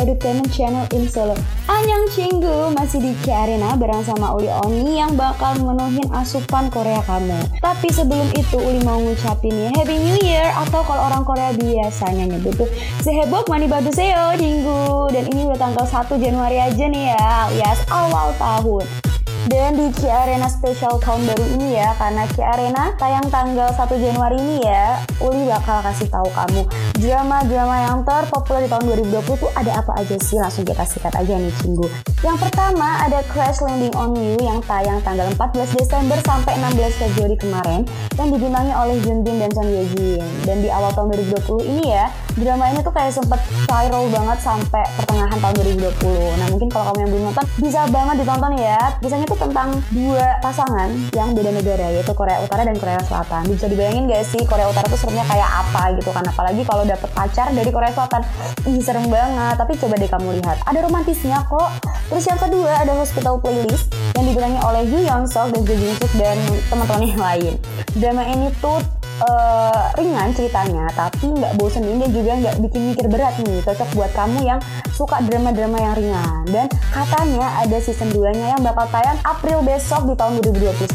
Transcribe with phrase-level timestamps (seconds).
[0.00, 1.36] Edutainment Channel in Solo.
[1.68, 7.58] Anyang Cinggu masih di Arena bareng sama Uli Oni yang bakal memenuhin asupan Korea kamu.
[7.58, 10.48] Tapi sebelum itu Uli mau ngucapin ya Happy New Year.
[10.62, 12.70] Atau kalau orang Korea biasanya nyebut tuh
[13.02, 15.10] Sehebok mani baguseo Cinggu.
[15.10, 19.01] Dan ini udah tanggal 1 Januari aja nih ya alias awal tahun
[19.50, 23.88] dan di Kia Arena Special tahun baru ini ya, karena Kia Arena tayang tanggal 1
[23.98, 26.62] Januari ini ya, Uli bakal kasih tahu kamu
[27.00, 30.38] drama-drama yang terpopuler di tahun 2020 tuh ada apa aja sih?
[30.38, 32.11] Langsung kita sikat aja nih Cinggu.
[32.22, 37.34] Yang pertama ada Crash Landing on You yang tayang tanggal 14 Desember sampai 16 Februari
[37.34, 37.82] kemarin
[38.14, 40.22] yang dibintangi oleh Jun Bin dan Son Ye Jin.
[40.46, 44.86] Dan di awal tahun 2020 ini ya, drama ini tuh kayak sempet viral banget sampai
[45.02, 46.38] pertengahan tahun 2020.
[46.38, 48.78] Nah mungkin kalau kamu yang belum nonton bisa banget ditonton ya.
[49.02, 53.50] Biasanya tuh tentang dua pasangan yang beda negara yaitu Korea Utara dan Korea Selatan.
[53.50, 56.22] Bisa dibayangin gak sih Korea Utara tuh seremnya kayak apa gitu kan?
[56.22, 58.22] Apalagi kalau dapet pacar dari Korea Selatan.
[58.70, 59.58] Ih serem banget.
[59.58, 60.62] Tapi coba deh kamu lihat.
[60.70, 61.82] Ada romantisnya kok.
[62.12, 65.96] Terus yang kedua ada Hospital Playlist yang dibilangi oleh Yoo Yeon Sok dan Jo Jin
[65.96, 66.36] Suk dan
[66.68, 67.52] teman-teman yang lain.
[67.96, 68.84] Drama ini tuh
[69.22, 73.58] uh, ringan ceritanya tapi nggak bosenin dan juga nggak bikin mikir berat nih.
[73.62, 74.60] Cocok buat kamu yang
[74.92, 76.42] suka drama-drama yang ringan.
[76.50, 80.92] Dan katanya ada season 2 nya yang bakal tayang April besok di tahun 2021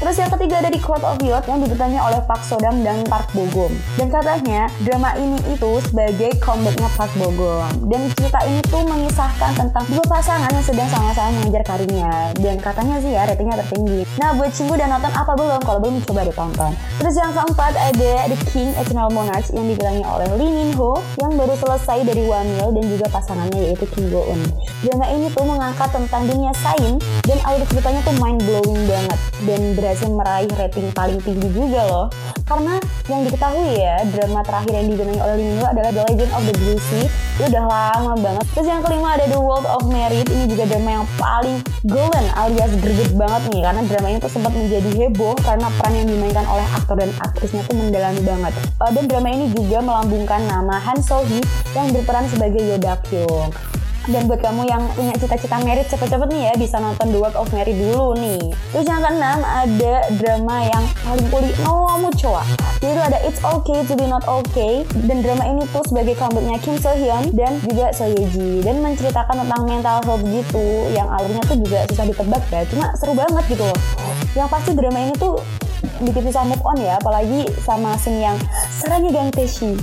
[0.00, 3.32] terus yang ketiga ada di Cloud of Youth yang dibintangi oleh Park Sodam dan Park
[3.32, 3.72] Bogum.
[3.96, 7.90] Dan katanya drama ini itu sebagai comebacknya Park Bogum.
[7.90, 12.32] Dan cerita ini tuh mengisahkan tentang dua pasangan yang sedang sama-sama mengejar karirnya.
[12.36, 14.04] Dan katanya sih ya ratingnya tertinggi.
[14.20, 15.60] Nah buat Cinggu dan nonton apa belum?
[15.64, 20.28] Kalau belum coba ditonton terus yang keempat ada The King Eternal Monarch yang digelangi oleh
[20.36, 24.44] Lee Min Ho yang baru selesai dari Wamil dan juga pasangannya yaitu Kim Go Eun.
[24.84, 29.18] Drama ini tuh mengangkat tentang dunia sains dan alur ceritanya tuh mind blowing banget
[29.48, 32.06] dan berhasil meraih rating paling tinggi juga loh.
[32.46, 32.78] Karena
[33.10, 36.78] yang diketahui ya drama terakhir yang digelangi oleh Lee adalah The Legend of the Blue
[36.78, 38.46] Sea itu udah lama banget.
[38.54, 41.58] Terus yang kelima ada The World of Merit ini juga drama yang paling
[41.90, 46.06] golden alias greget banget nih karena drama ini tuh sempat menjadi heboh karena peran yang
[46.06, 48.52] dimainkan oleh aktor dan aktrisnya tuh mendalami banget.
[48.78, 51.42] Uh, dan drama ini juga melambungkan nama Han So Hee
[51.74, 53.50] yang berperan sebagai Yoda Kyung.
[54.06, 57.50] Dan buat kamu yang punya cita-cita merit cepet-cepet nih ya bisa nonton The World of
[57.50, 58.54] Mary dulu nih.
[58.70, 62.46] Terus yang keenam ada drama yang paling kuli Nomu Choa.
[62.78, 66.78] Yaitu ada It's Okay to Be Not Okay dan drama ini tuh sebagai comebacknya Kim
[66.78, 71.42] So Hyun dan juga So Ye Ji dan menceritakan tentang mental health gitu yang alurnya
[71.50, 72.62] tuh juga susah ditebak ya.
[72.70, 73.78] Cuma seru banget gitu loh.
[74.38, 75.42] Yang pasti drama ini tuh
[76.02, 78.36] bikin susah move on ya apalagi sama scene yang
[78.68, 79.76] sarangnya gang teshi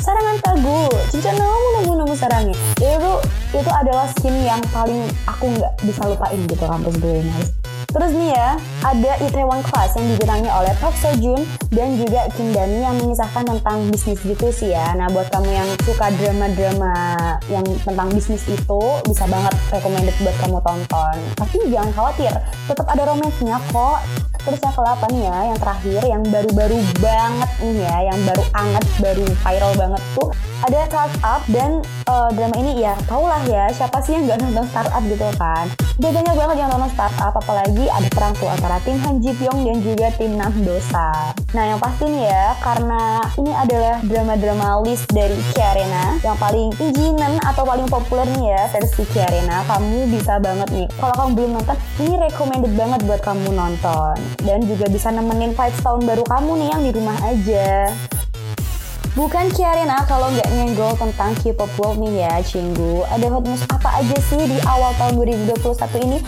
[0.00, 3.12] sarangan tagu cinca namu namu namu sarangnya itu
[3.52, 7.40] itu adalah scene yang paling aku nggak bisa lupain gitu kampus gue ini
[7.88, 11.40] Terus nih ya, ada Itaewon Class yang dibintangi oleh Park Seo Joon
[11.72, 14.92] dan juga Kim Dami yang mengisahkan tentang bisnis gitu sih ya.
[14.92, 17.16] Nah buat kamu yang suka drama-drama
[17.48, 21.16] yang tentang bisnis itu bisa banget recommended buat kamu tonton.
[21.40, 22.32] Tapi jangan khawatir,
[22.68, 24.04] tetap ada romansnya kok.
[24.42, 29.26] Terus yang ke-8 ya, yang terakhir yang baru-baru banget nih ya, yang baru anget, baru
[29.44, 30.28] viral banget tuh
[30.66, 31.70] ada startup dan
[32.10, 35.66] uh, drama ini ya tau lah ya siapa sih yang gak nonton startup gitu kan
[35.98, 39.76] banyak banget yang nonton startup apalagi ada perang tuh antara tim Han Ji Pyong dan
[39.82, 41.34] juga tim Nam Dosa.
[41.50, 47.42] Nah yang pasti nih ya karena ini adalah drama-drama list dari Kiarena yang paling tingginan
[47.42, 50.86] atau paling populer nih ya versi Kiarena kamu bisa banget nih.
[50.98, 54.14] Kalau kamu belum nonton ini recommended banget buat kamu nonton.
[54.42, 57.90] Dan juga bisa nemenin vibes tahun baru kamu nih yang di rumah aja
[59.18, 63.02] Bukan Kiarina kalau nggak nyenggol tentang K-pop world nih ya, Cinggu.
[63.10, 65.18] Ada hot news apa aja sih di awal tahun
[65.58, 66.18] 2021 ini?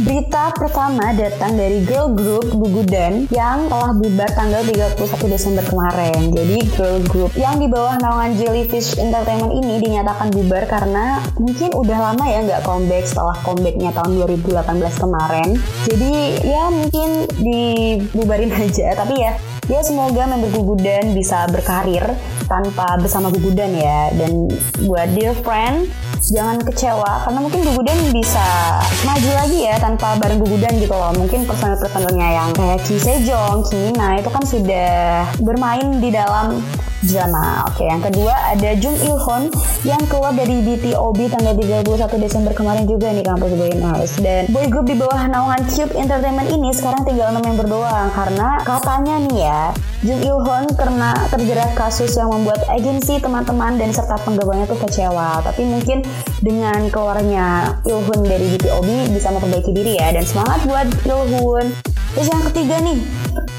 [0.00, 4.96] Berita pertama datang dari girl group Gugudan yang telah bubar tanggal 31
[5.28, 6.32] Desember kemarin.
[6.32, 11.98] Jadi girl group yang di bawah naungan Jellyfish Entertainment ini dinyatakan bubar karena mungkin udah
[12.08, 14.64] lama ya nggak comeback setelah comebacknya tahun 2018
[14.96, 15.48] kemarin.
[15.84, 17.08] Jadi ya mungkin
[17.44, 18.96] dibubarin aja.
[18.96, 19.36] Tapi ya
[19.68, 22.16] ya semoga member Gugudan bisa berkarir
[22.48, 24.48] tanpa bersama Gugudan ya dan
[24.88, 25.84] buat dear friend
[26.30, 31.10] jangan kecewa karena mungkin Gugudan bisa maju lagi ya tanpa bareng Gugudan gitu loh.
[31.18, 36.62] Mungkin personel-personelnya yang kayak Ki Sejong, Ki Mina itu kan sudah bermain di dalam
[37.06, 37.66] drama.
[37.70, 39.50] Oke, yang kedua ada Jung Il Hon
[39.82, 44.14] yang keluar dari BTOB tanggal 31 Desember kemarin juga nih kampus Boy House.
[44.22, 48.62] Dan boy group di bawah naungan Cube Entertainment ini sekarang tinggal 6 member doang karena
[48.62, 49.62] katanya nih ya
[50.02, 55.42] Jung Il Hon karena terjerat kasus yang membuat agensi teman-teman dan serta penggabungnya tuh kecewa.
[55.46, 56.02] Tapi mungkin
[56.42, 61.66] dengan keluarnya Il Hun dari BTOB bisa memperbaiki diri ya dan semangat buat Il Hun.
[62.12, 62.98] Terus yang ketiga nih,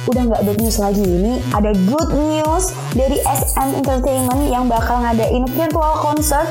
[0.08, 5.46] udah nggak bad news lagi ini ada good news dari SM Entertainment yang bakal ngadain
[5.50, 6.50] virtual concert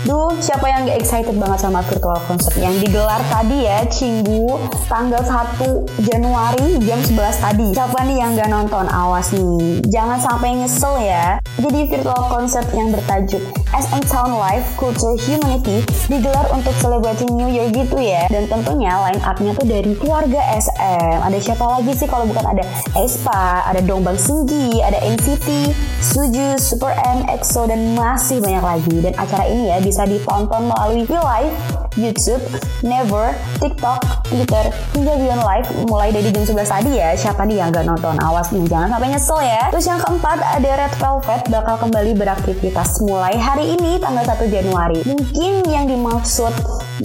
[0.00, 4.56] Duh, siapa yang gak excited banget sama virtual concert yang digelar tadi ya, Cinggu,
[4.88, 5.60] tanggal 1
[6.00, 7.68] Januari jam 11 tadi.
[7.76, 8.88] Siapa nih yang gak nonton?
[8.88, 11.36] Awas nih, jangan sampai nyesel ya.
[11.60, 13.44] Jadi virtual concert yang bertajuk
[13.76, 18.24] SM Town Life Culture Humanity digelar untuk celebrating New Year gitu ya.
[18.32, 21.20] Dan tentunya line up-nya tuh dari keluarga SM.
[21.20, 22.64] Ada siapa lagi sih kalau bukan ada
[22.96, 28.96] Espa, ada Dongbang Singgi, ada NCT, Suju, Super M, EXO, dan masih banyak lagi.
[29.04, 31.52] Dan acara ini ya bisa ditonton melalui live
[31.98, 32.40] YouTube,
[32.86, 37.18] Never, TikTok, Twitter, hingga Beyond Live mulai dari jam 11 tadi ya.
[37.18, 38.14] Siapa nih yang gak nonton?
[38.22, 39.68] Awas nih, jangan sampai nyesel ya.
[39.74, 45.02] Terus yang keempat ada Red Velvet bakal kembali beraktivitas mulai hari ini tanggal 1 Januari.
[45.02, 46.54] Mungkin yang dimaksud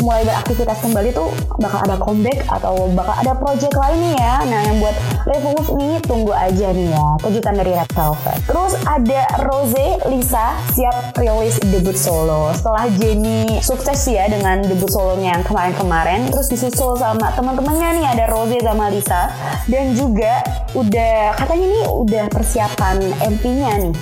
[0.06, 4.34] mulai beraktivitas kembali tuh bakal ada comeback atau bakal ada project lain nih ya.
[4.46, 4.96] Nah yang buat
[5.26, 8.38] Revolve ini tunggu aja nih ya kejutan dari Red Velvet.
[8.46, 12.54] Terus ada Rose Lisa siap rilis debut solo.
[12.54, 18.26] Setelah Jennie sukses ya dengan debut solonya yang kemarin-kemarin, terus disusul sama teman-temannya nih ada
[18.30, 19.34] Rose sama Lisa
[19.66, 20.46] dan juga
[20.78, 23.96] udah katanya nih udah persiapan MP-nya nih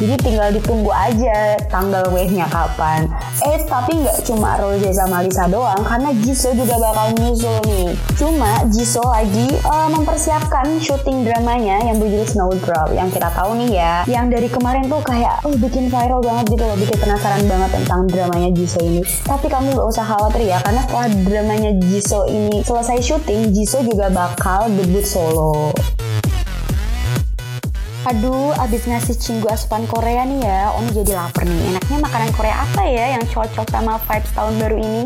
[0.00, 3.04] jadi tinggal ditunggu aja tanggal wave-nya kapan.
[3.44, 7.92] Eh tapi nggak cuma Rose sama Lisa doang, karena Jisoo juga bakal nyusul nih.
[8.16, 13.94] Cuma Jisoo lagi uh, mempersiapkan syuting dramanya yang berjudul Snowdrop yang kita tahu nih ya.
[14.08, 18.00] Yang dari kemarin tuh kayak oh bikin viral banget gitu loh, bikin penasaran banget tentang
[18.08, 19.04] dramanya Jisoo ini.
[19.28, 24.08] Tapi kamu nggak usah khawatir ya, karena setelah dramanya Jisoo ini selesai syuting, Jisoo juga
[24.08, 25.76] bakal debut solo.
[28.10, 31.70] Aduh, abis ngasih cinggu asupan Korea nih ya, Oni jadi lapar nih.
[31.70, 35.02] Enaknya makanan Korea apa ya yang cocok sama vibes tahun baru ini?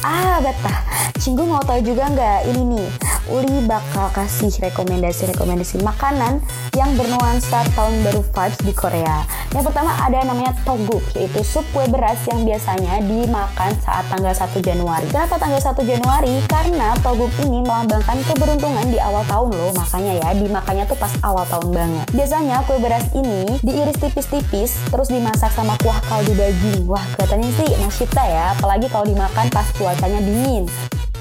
[0.00, 0.80] Ah, betah.
[1.20, 2.88] Cinggu mau tahu juga nggak ini nih?
[3.32, 6.44] Uli bakal kasih rekomendasi-rekomendasi makanan
[6.76, 9.24] yang bernuansa tahun baru vibes di Korea.
[9.56, 14.52] Yang pertama ada namanya toguk, yaitu sup kue beras yang biasanya dimakan saat tanggal 1
[14.60, 15.08] Januari.
[15.08, 16.44] Kenapa tanggal 1 Januari?
[16.44, 21.48] Karena toguk ini melambangkan keberuntungan di awal tahun loh, makanya ya dimakannya tuh pas awal
[21.48, 22.04] tahun banget.
[22.12, 26.84] Biasanya kue beras ini diiris tipis-tipis, terus dimasak sama kuah kaldu daging.
[26.84, 30.68] Wah, kelihatannya sih nasyita ya, apalagi kalau dimakan pas cuacanya dingin.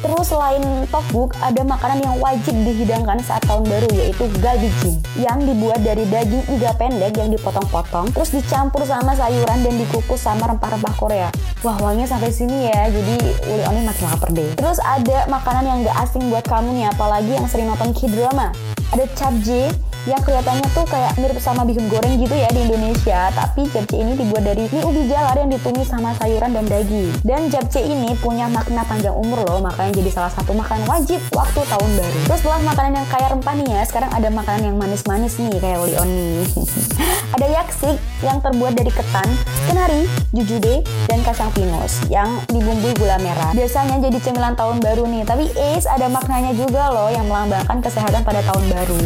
[0.02, 5.86] Terus selain tokguk, ada makanan yang wajib dihidangkan saat tahun baru yaitu galbijin yang dibuat
[5.86, 11.30] dari daging iga pendek yang dipotong-potong terus dicampur sama sayuran dan dikukus sama rempah-rempah Korea.
[11.62, 13.16] Wah wanginya sampai sini ya, jadi
[13.46, 14.50] Uli Oni makin lapar deh.
[14.58, 18.50] Terus ada makanan yang gak asing buat kamu nih, apalagi yang sering nonton K-drama.
[18.92, 19.70] Ada capje
[20.10, 24.18] yang kelihatannya tuh kayak mirip sama bihun goreng gitu ya di Indonesia tapi japchae ini
[24.18, 28.50] dibuat dari mie ubi jalar yang ditumis sama sayuran dan daging dan japchae ini punya
[28.50, 32.62] makna panjang umur loh makanya jadi salah satu makanan wajib waktu tahun baru terus setelah
[32.66, 36.46] makanan yang kaya rempah nih ya sekarang ada makanan yang manis-manis nih kayak Leon nih
[37.38, 39.28] ada yaksik yang terbuat dari ketan,
[39.66, 40.06] kenari,
[40.36, 43.56] jujube, dan kacang pinus yang dibumbui gula merah.
[43.56, 48.22] Biasanya jadi cemilan tahun baru nih, tapi es ada maknanya juga loh yang melambangkan kesehatan
[48.22, 49.04] pada tahun baru.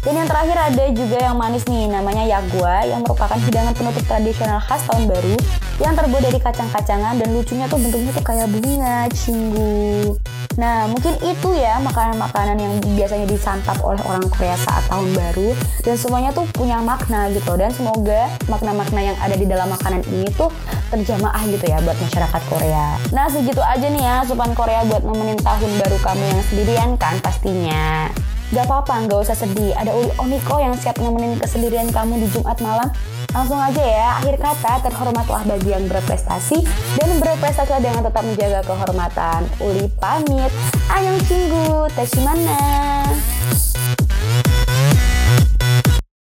[0.00, 4.62] Dan yang terakhir ada juga yang manis nih, namanya yagua yang merupakan hidangan penutup tradisional
[4.62, 5.34] khas tahun baru
[5.82, 10.14] yang terbuat dari kacang-kacangan dan lucunya tuh bentuknya tuh kayak bunga, cinggu.
[10.54, 15.50] Nah, mungkin itu ya makanan-makanan yang biasanya disantap oleh orang Korea saat tahun baru
[15.82, 20.30] dan semuanya tuh punya makna gitu dan semoga makna-makna yang ada di dalam makanan ini
[20.38, 20.52] tuh
[20.94, 22.86] terjamaah gitu ya buat masyarakat Korea.
[23.10, 27.18] Nah, segitu aja nih ya supan Korea buat nemenin tahun baru kamu yang sendirian kan
[27.18, 28.06] pastinya.
[28.50, 29.70] Gak apa-apa, gak usah sedih.
[29.78, 32.90] Ada Uli Oniko yang siap nemenin kesendirian kamu di Jumat malam.
[33.30, 36.58] Langsung aja ya, akhir kata terhormatlah bagi yang berprestasi
[36.98, 39.40] dan berprestasilah dengan tetap menjaga kehormatan.
[39.62, 40.50] Uli pamit.
[40.90, 42.58] Ayang cinggu, teshimana.